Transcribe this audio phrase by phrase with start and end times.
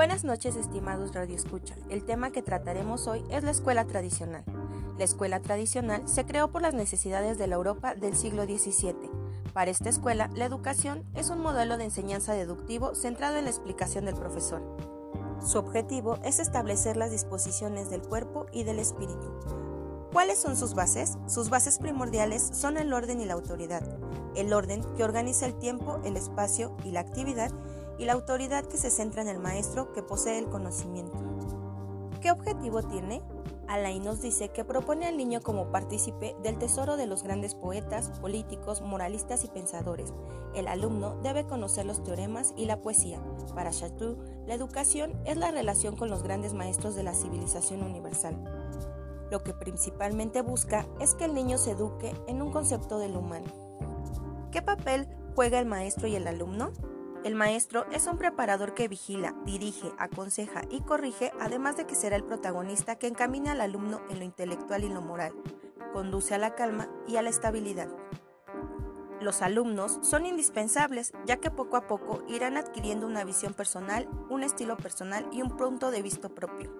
[0.00, 1.76] Buenas noches, estimados Radio Escucha.
[1.90, 4.44] El tema que trataremos hoy es la escuela tradicional.
[4.96, 9.10] La escuela tradicional se creó por las necesidades de la Europa del siglo XVII.
[9.52, 14.06] Para esta escuela, la educación es un modelo de enseñanza deductivo centrado en la explicación
[14.06, 14.62] del profesor.
[15.44, 19.38] Su objetivo es establecer las disposiciones del cuerpo y del espíritu.
[20.14, 21.18] ¿Cuáles son sus bases?
[21.26, 23.82] Sus bases primordiales son el orden y la autoridad.
[24.34, 27.52] El orden que organiza el tiempo, el espacio y la actividad
[28.00, 31.18] y la autoridad que se centra en el maestro que posee el conocimiento.
[32.22, 33.22] ¿Qué objetivo tiene?
[33.68, 38.08] Alain nos dice que propone al niño como partícipe del tesoro de los grandes poetas,
[38.18, 40.14] políticos, moralistas y pensadores.
[40.54, 43.20] El alumno debe conocer los teoremas y la poesía.
[43.54, 48.42] Para Chateau, la educación es la relación con los grandes maestros de la civilización universal.
[49.30, 53.46] Lo que principalmente busca es que el niño se eduque en un concepto del humano.
[54.50, 56.72] ¿Qué papel juega el maestro y el alumno?
[57.22, 62.16] El maestro es un preparador que vigila, dirige, aconseja y corrige, además de que será
[62.16, 65.34] el protagonista que encamina al alumno en lo intelectual y lo moral,
[65.92, 67.88] conduce a la calma y a la estabilidad.
[69.20, 74.42] Los alumnos son indispensables, ya que poco a poco irán adquiriendo una visión personal, un
[74.42, 76.74] estilo personal y un punto de vista propio.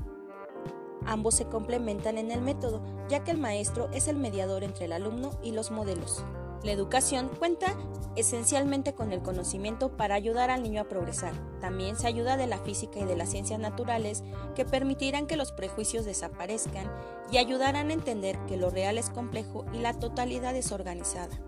[1.04, 4.92] Ambos se complementan en el método, ya que el maestro es el mediador entre el
[4.92, 6.24] alumno y los modelos.
[6.62, 7.74] La educación cuenta
[8.16, 11.32] esencialmente con el conocimiento para ayudar al niño a progresar.
[11.60, 14.22] También se ayuda de la física y de las ciencias naturales
[14.54, 16.90] que permitirán que los prejuicios desaparezcan
[17.30, 21.38] y ayudarán a entender que lo real es complejo y la totalidad es organizada.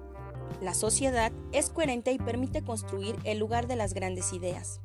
[0.60, 4.80] La sociedad es coherente y permite construir el lugar de las grandes ideas.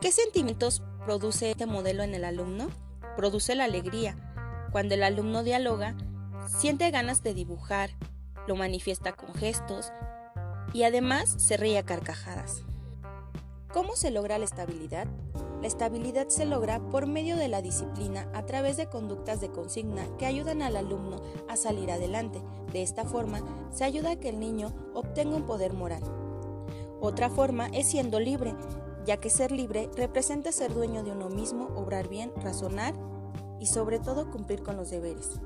[0.00, 2.68] ¿Qué sentimientos produce este modelo en el alumno?
[3.16, 4.16] Produce la alegría.
[4.72, 5.96] Cuando el alumno dialoga,
[6.46, 7.90] Siente ganas de dibujar,
[8.46, 9.92] lo manifiesta con gestos
[10.72, 12.62] y además se ríe a carcajadas.
[13.72, 15.08] ¿Cómo se logra la estabilidad?
[15.60, 20.06] La estabilidad se logra por medio de la disciplina a través de conductas de consigna
[20.18, 22.40] que ayudan al alumno a salir adelante.
[22.72, 23.40] De esta forma,
[23.72, 26.02] se ayuda a que el niño obtenga un poder moral.
[27.00, 28.54] Otra forma es siendo libre,
[29.04, 32.94] ya que ser libre representa ser dueño de uno mismo, obrar bien, razonar
[33.58, 35.40] y sobre todo cumplir con los deberes.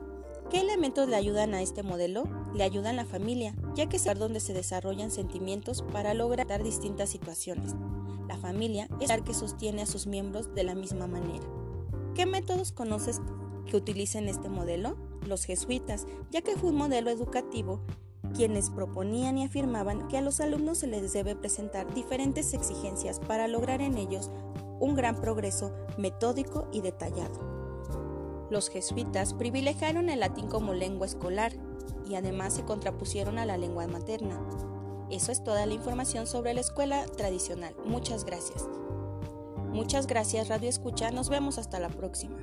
[0.50, 2.24] ¿Qué elementos le ayudan a este modelo?
[2.54, 7.76] Le ayudan la familia, ya que es donde se desarrollan sentimientos para lograr distintas situaciones.
[8.26, 11.46] La familia es el que sostiene a sus miembros de la misma manera.
[12.16, 13.20] ¿Qué métodos conoces
[13.66, 14.96] que utilicen este modelo?
[15.24, 17.80] Los jesuitas, ya que fue un modelo educativo
[18.34, 23.46] quienes proponían y afirmaban que a los alumnos se les debe presentar diferentes exigencias para
[23.46, 24.30] lograr en ellos
[24.80, 27.59] un gran progreso metódico y detallado.
[28.50, 31.52] Los jesuitas privilegiaron el latín como lengua escolar
[32.08, 34.40] y además se contrapusieron a la lengua materna.
[35.10, 37.74] Eso es toda la información sobre la escuela tradicional.
[37.84, 38.68] Muchas gracias.
[39.70, 41.10] Muchas gracias Radio Escucha.
[41.12, 42.36] Nos vemos hasta la próxima.